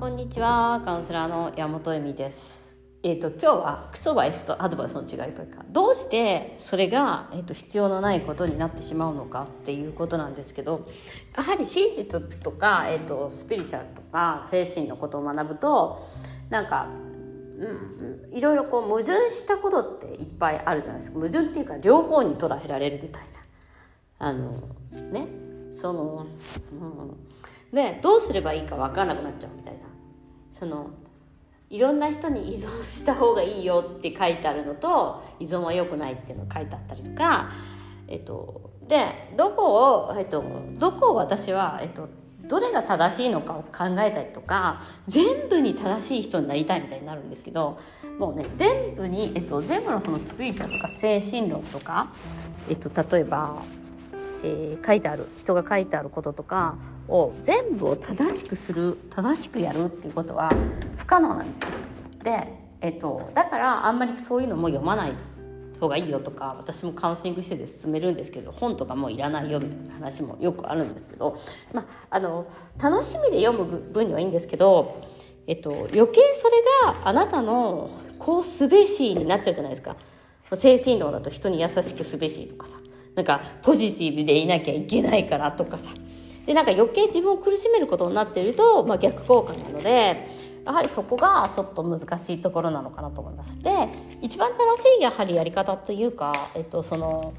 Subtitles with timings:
[0.00, 2.74] こんにちはカウンセラーの山本恵美です。
[3.02, 10.88] えーと、今日はクソバイスとアドバイスの違いというかどうしてそれが、えーと、必要のないことになってしまうのかっていうことなんですけど
[11.36, 16.08] やはり真実とか、えーと、スピリチュアルとか精神のことを学ぶと
[16.48, 16.88] なんか、
[17.58, 21.18] うん、いろいろこう矛盾したことっていっぱいあるじゃないですか。
[21.18, 23.22] 矛盾っていうか両方に捉えられるみたい
[24.18, 24.28] な。
[24.28, 24.50] あの
[25.12, 25.28] ね
[25.68, 26.26] その、
[26.72, 26.74] う
[27.74, 29.79] ん、でどうすればいいか分からなくなっちゃうみたいな。
[30.60, 30.90] その
[31.70, 37.50] いろんな人に依存した方がいいよって書いてあるのと依存は良くないっていうのが書いてあったりとか、
[38.08, 40.44] えっと、でどこを、えっと、
[40.78, 42.08] どこを私は、えっと、
[42.46, 47.78] どれが正しいのかを考えたりとか全部に正しい人になりたいみたいになるんですけど
[48.18, 52.12] もうね全部に、えっと、全部のそのスピリチュアルとか精神論とか、
[52.68, 53.62] えっと、例えば、
[54.42, 56.76] えー、書いてある人が書いてあることとか
[57.08, 60.52] を全部を正しくする正しくやるっていうことは
[60.96, 61.68] 不可能なんですよ。
[62.22, 65.12] で、えっと、だからあんまりそういうのも読まない
[65.80, 71.36] 方がいいよとか私もカウンセリングしてて進めるんですけど本とかもういらないよみたいな話もよくあるんですけど、
[71.72, 72.46] まあ、の
[72.80, 75.02] 楽しみで読む分にはいいんですけど、
[75.46, 76.48] えっと、余計そ
[76.84, 79.96] れがあなたのこうすべしになっちゃうじゃないですか。
[80.56, 82.76] 精神論だと人に優しくすべしとかさ
[83.14, 85.90] なんかポジティブでいなきゃいけないからとかさ
[86.46, 90.26] でなんか余計自分を苦しめることになっていると、まあ、逆効果なので
[90.64, 93.58] やはりそこがちょっと難しいところなのかなと思います。
[93.62, 93.70] で
[94.20, 94.56] 一番正
[94.96, 97.32] しいやはりやり方というか、えっと、その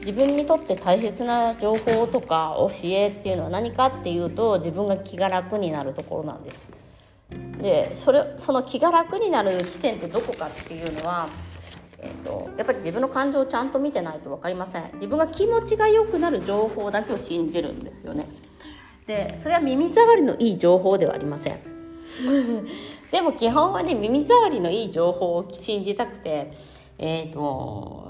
[0.00, 6.70] 自分にとって大切な情報とか教えっていうのは何かっていうと自分が気が楽になるところなんです。
[7.60, 11.28] でそれその気が楽になる地点ってどこかっていうのは
[12.08, 14.90] えーと、やっぱり自分の感情をちゃんと見てないと分かりません。
[14.94, 18.26] 自分が気持ちが良くなる情報だけを信じるんですよね。
[19.06, 21.58] でそれは耳障りのいい情報ではありません。
[23.12, 26.52] でも基本はね耳障りのいい情報を信じたくて
[26.98, 28.08] えっ、ー、と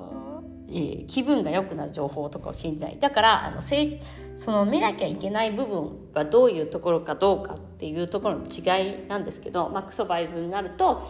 [1.06, 2.98] 気分が良くなる情報とかを信じない。
[3.00, 4.00] だからあのせ
[4.36, 11.02] その見なきゃいけない部分がどういうところかどうかっていうところの違いなんですけど、まあ、クソバイズになると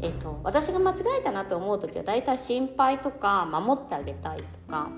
[0.00, 4.88] えっと、私が間違えたなと思う時は大体心配とか守ってあげたいとか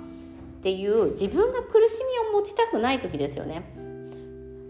[0.59, 3.63] っていう自分が苦しみを持ちたくない時ですよね。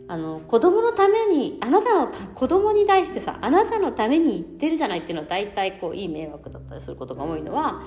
[0.07, 7.85] あの子供のためにあなたの子供に対してさあなたのために言ってるじゃないっていうのは大体こういい迷惑だったりすることが多いのは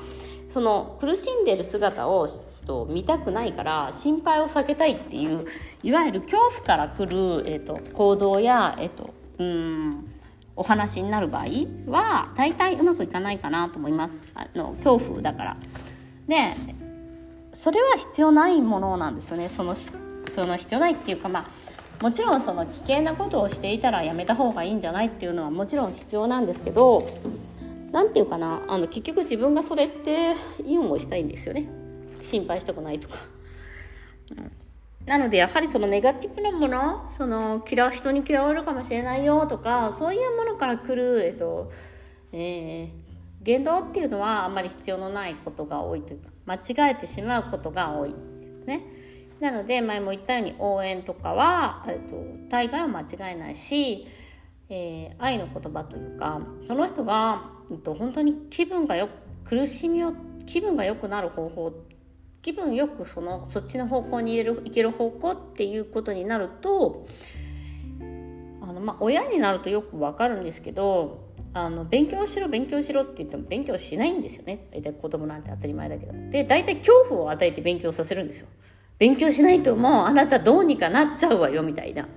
[0.54, 2.30] その苦しんでる姿を
[2.66, 5.46] と見たくないから心配を避けたいっていう
[5.84, 10.13] いわゆる恐怖からくる、えーと、行動や、えーとうん
[10.56, 11.46] お話になる場合
[11.88, 14.14] は大体うまくいかないかなと思います。
[14.36, 15.58] あの恐怖だから。
[16.28, 16.54] で
[17.54, 19.50] それは必要ないものなんですよね。
[19.50, 19.76] その
[20.34, 27.06] その必要ないっていうかまあもちろんその危険なことをしていたらやめた方がいいんじゃないっていうのはもちろん必要なんですけど
[27.92, 30.36] 何て言うかなあの結局自分がそれって
[30.66, 31.68] いい思いしたいんですよね。
[32.24, 33.16] 心配したくないとか。
[34.38, 34.63] うん
[35.06, 41.72] なのでやはりそのネガティブなものその嫌う人に嫌われるかもしれないよとかそういうものから来る、えっと
[42.32, 42.90] えー、
[43.42, 48.16] 言動っていうのはあんまり必要のないことが多いというか間違えてしまうことが多い
[48.66, 49.04] ね。
[49.40, 52.16] なので前も言ったように応援とかは、えっと、
[52.50, 54.08] 大概は間違いないし、
[54.70, 59.10] えー、愛の言葉というかその人が、えっと、本当に気分がよ
[59.44, 60.14] 苦しみを
[60.46, 61.74] 気分が良くなる方法
[62.44, 67.08] 気分よくそのそっちの方向に行ける方向っていうことになると
[68.62, 74.68] あの、まあ、親になるとよくわかるんですけどあの勉強しろ勉強しろって言っても勉強しないんですよね。
[74.74, 76.12] 大体子供なんて当たり前だけど。
[76.32, 78.48] で大体恐怖を与えて勉強させるんですよ。
[78.98, 82.08] 勉強しないともうあなたどうにかなっちゃうわよみたいな。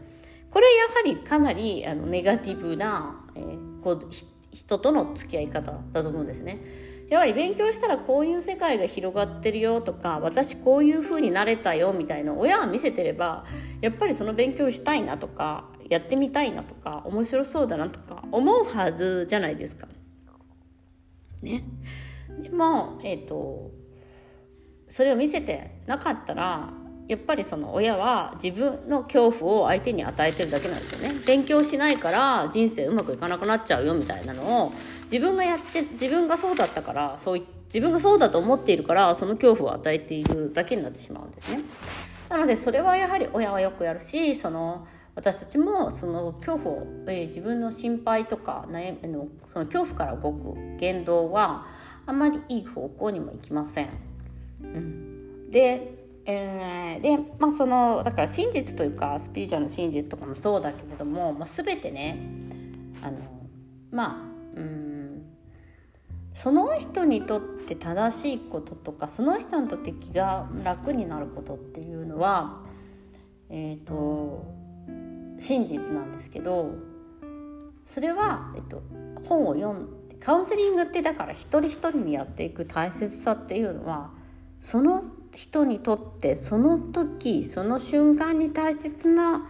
[0.50, 4.08] これやはりかなりあのネガティブな、えー、こう
[4.50, 6.60] 人との付き合い方だと思うんですね。
[7.08, 13.44] やはり勉強したらこういう世界が広がってるよとか私こういう風になれたよみたいな親は見せてれば
[13.80, 19.86] やっぱりその勉強したいなとかやってみたいなとか面白そうだなとか思うはずじゃないですか。
[21.42, 21.62] ね。
[22.42, 23.70] でも、えっ、ー、と
[24.88, 26.72] それを見せてなかったら
[27.08, 31.14] やっぱりその親は自分の恐怖を相手に与えてるだけなんですよね。
[31.24, 34.72] 勉強しないから人生うまくいかなくなっちゃうよみたいなのを
[35.10, 41.62] 自分がやって自分がそうだったからそう自分がそうだと思っているからその恐怖を与えているだけになってしまうんですね。
[42.28, 51.66] なのでそれはやはり親はよくやるしその私たちもその恐怖を、えー、自分の心配とか悩みのその恐怖から動く言動は
[52.04, 53.88] あんまりいい方向にもいきません。
[54.62, 55.96] うん、で
[56.28, 62.18] えー、でまあそのだから真実というかスピリチュアルの真実とかもそうだけれども、まあ、全てね
[63.00, 63.18] あの
[63.92, 64.96] まあうん。
[66.34, 72.60] その人にとって正しいこととかその人にとって気が楽になることっていうのは
[73.48, 74.44] えっ、ー、と
[75.38, 76.74] 真実なんですけど
[77.86, 78.82] それは、えっと、
[79.28, 84.10] 本を読んでカウンセリングってだから一人一人にやっていく大切さっていうのは
[84.60, 85.04] その
[85.34, 89.46] 人にとってその時その瞬間に大切な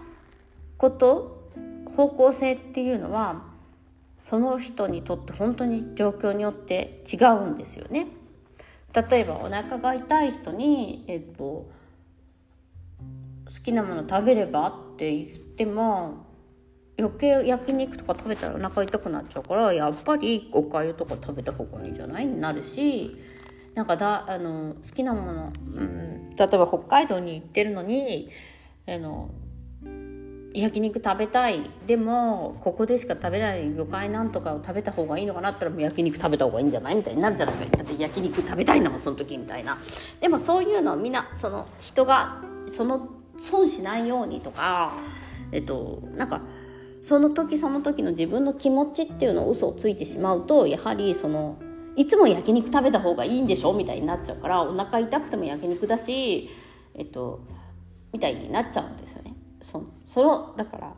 [0.76, 1.50] こと
[1.96, 3.55] 方向性っていうのは
[4.28, 8.08] その人にとって本当に状況によって違うんですよね。
[9.10, 11.68] 例えばお腹が痛い人に、えっと、好
[13.62, 16.24] きなもの食べればって言っても
[16.98, 22.26] 余計焼肉とか食べたらお腹痛くなっちゃうからやっぱりおかゆとか食べた方がいいんじゃない？
[22.26, 23.16] になるし
[23.74, 28.30] なんかだあの好きなもの、うん、例えば北海道に行ってるのに
[28.88, 29.30] あの
[30.60, 31.70] 焼肉食べたい。
[31.86, 39.76] でもここでしか食べない魚介なんとかを食べた方がいいのかなったらもう焼肉食べた方がいいんじゃないみたいになるじゃないですかだって焼肉食べたいんだもんその時みたいな。
[40.20, 43.08] でもそういうのをみんなその人がその
[43.38, 44.94] 損しないようにとか
[45.52, 46.40] えっとなんか
[47.02, 51.58] その時その時の自分の気持ちっていうのを嘘をついてしまうとやはりその
[51.96, 56.48] いつも焼肉食べた方がいいんでしょみたいになっちゃうからお腹痛くても焼肉だし
[56.94, 57.40] えっと
[58.12, 59.34] みたいになっちゃうんですよね。
[59.70, 60.94] そそのだから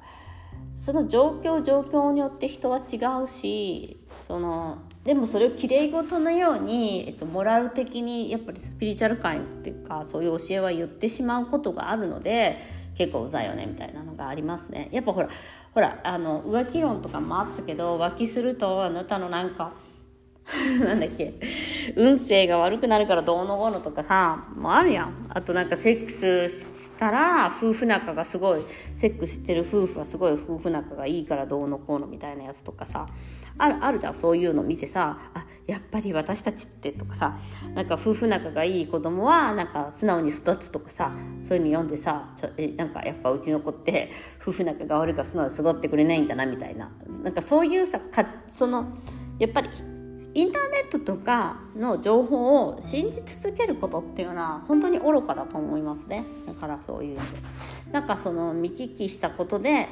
[0.76, 12.58] その状況状況によって人は違うしそのでもそれをきれい事のように、えっと、モラル的にやっぱりスピリチュアル界っていうかそういう教えは言ってしまうことがあるので
[12.94, 14.88] 結構うざいよねみたいなのがありますね。
[14.92, 15.28] やっぱほら
[15.72, 19.72] ほらあの浮気論とかもあったけど浮気するとあなたのなんか
[20.80, 21.34] なんだっけ？
[21.96, 25.26] 運勢が悪くなるからどうのこうのとかさもあるやん。
[25.28, 26.66] あとなんかセックスし
[26.98, 28.60] たら夫婦仲がすごい
[28.96, 33.06] セックスしてる夫婦はすごい夫婦仲がいいからどうのこうのみたいなやつとかさ
[33.58, 34.14] あるあるじゃん。
[34.18, 37.38] そういうの見てさあやっぱり私たちってとかさ
[37.74, 41.12] なんか夫婦仲がいい子供はなんか素直に育つとかさ
[41.42, 44.10] そういうの読んでさちょえなんかやっぱうちの子って
[44.40, 46.90] 夫婦仲が悪いから素直に育ってくれないんだなみたいな。
[47.22, 48.86] なんかそういうさかその
[49.38, 49.68] やっぱり
[50.34, 56.24] インターネットとかの情報を信じ続けることっていうのは本当に愚かだと思いますね。
[56.46, 57.18] だからそういう
[57.92, 59.88] なんかその見聞きしたことで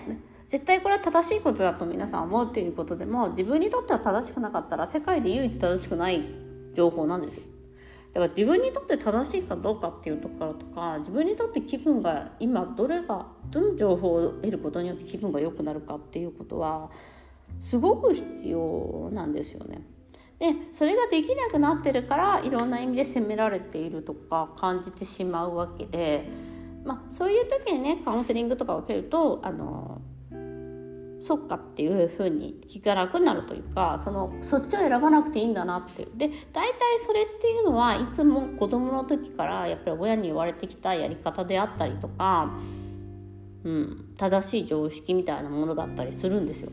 [0.46, 6.22] 絶対これは正しいことだと皆さん思うっていることでも自分にとっては正しくなかったら世界で唯一正しくない
[6.74, 7.42] 情報なんですよ。
[8.12, 16.90] だから自分にとって正しいかどうかっていうところとか自分にとって気分が今どれがどの情報を得ることによって気分が良くなるかっていうことは
[17.60, 19.82] すごく必要なんですよね。
[20.38, 26.28] でそれができなくなってるからいろんな意味で責められているとか感じてしまうわけで、
[26.84, 30.02] まあ、そういう時にねカウンセリングとかを受けるとあの
[31.26, 42.54] そっかっていうふうに気が楽になるというかそのそっちを選ばなくていいんだなっていうで大体それっていうのはいつも子供の時からやっぱり親に言われてきたやり方であったりとか、
[43.64, 46.70] うん、正しい常識みたいなものだったりするんですよ。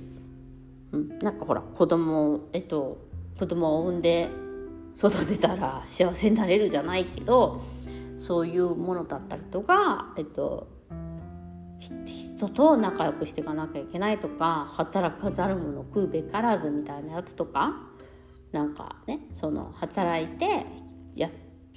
[0.91, 4.29] うん、なんかほら子供えっと子供を産んで
[4.97, 7.61] 育てたら幸せになれるじゃないけど
[8.19, 10.67] そういうものだったりとか、えっと、
[12.05, 17.73] 人と仲良くしていかなきゃいけないとか働かざる者食うべからずみたいなやつとか
[18.51, 20.65] なんかねその働いて
[21.15, 21.29] や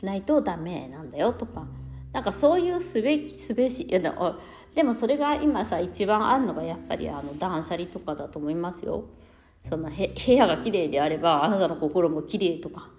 [0.03, 1.67] ないとダメなんだよとか
[2.13, 4.37] なんかそういうすべきすべしいやでも
[4.75, 9.05] でもそれが今さ一番あるのがやっぱりあの断捨離とかだと思いますよ。
[9.69, 12.91] その部屋が綺麗であればあなたの心も綺麗とか。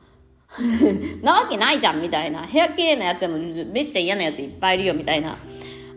[1.22, 2.48] なわけないじゃんみたいな。
[2.48, 5.38] 部屋綺麗なやつでもめっちゃ嫌なやついっぱいいるよみたいな。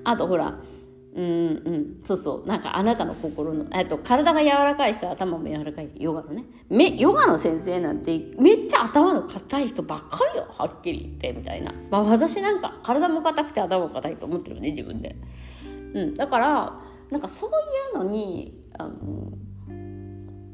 [0.04, 0.58] あとほら
[1.14, 2.00] うんうん。
[2.04, 2.48] そうそう。
[2.48, 6.44] なんかあなたの心のえっと体が柔らかい人は頭も柔らかいヨガのね。
[6.68, 10.46] めヨガの先生なんてめっちゃ頭の硬い人ばっかりよ。
[10.56, 11.74] はっきり言ってみたいな。
[11.90, 15.16] まあ私なんか体も硬くて頭も硬いと思ってるよね自分で。
[15.94, 16.14] うん。
[16.14, 19.32] だからなんかそういうのにあの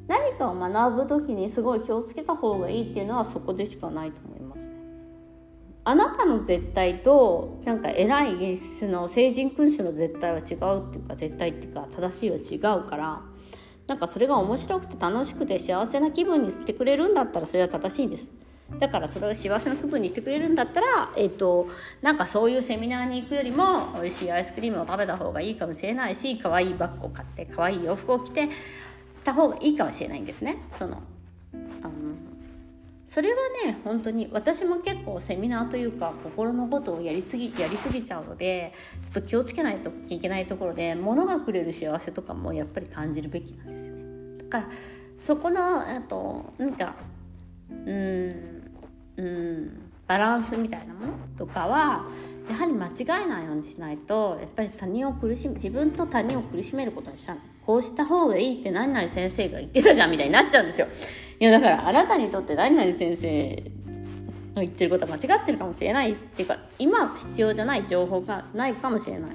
[0.08, 4.60] 何かを学ぶ時にすごい気をつけた方がいいっていうのはそこでしかないと思います。
[5.84, 13.22] あなたの絶対となんか偉いその成人君主の絶対は違うっていうか絶対っていうか正しいは違うから
[13.86, 18.30] なんかそれが面白くて楽しくて幸せな気分にしてくれるんだったらそれは正しいです。
[18.80, 21.68] だからそれを幸せな気分にしてくれるんだったら、えっ、ー、と、
[22.02, 28.48] なんかそういうセミナーに行くよりも美味しいアイスクリームを食べた方がいいかもしれないし可愛いバッグを買って可愛い洋服を着て
[29.26, 30.56] た方がいいかもしれないんですね。
[30.78, 31.02] その
[31.82, 31.92] あの
[33.06, 38.72] それはね本当に私も結構セミナーというか心のことをやりすぎやりすぎちゃうので
[39.04, 44.38] ちょっと気をつけないといけないところで物がくれる幸せとかもやっぱり感じるべきなんですよね。
[44.38, 44.68] だから
[45.18, 46.94] そこのあと何か
[47.70, 48.72] うん
[49.16, 52.06] うんバランスみたいなものとかは
[52.48, 60.86] やはり間違えないようにしないとやっぱり他人を苦しむ自分と他人を苦しめることにしたのこうした方がいいって何々先生が言ってたじゃんみたいになっちゃうんですよ
[61.40, 63.72] いやだからあなたにとって何々先生
[64.54, 69.30] の言ってることは間違ってるかもしれないっていうか今必要じゃない情報がないかもしれない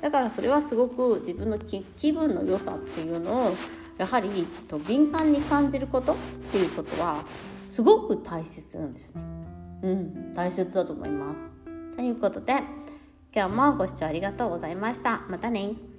[0.00, 3.56] だからそれはすごく自分の気分の良さっていうのを
[3.98, 6.16] やはりと敏感に感じることっ
[6.52, 7.24] ていうことは
[7.70, 9.22] すごく大切なんですね。
[9.82, 11.40] うん、大切だと思います。
[11.96, 12.62] ということで
[13.34, 15.22] 今日もご視聴ありがとうございました。
[15.28, 15.93] またね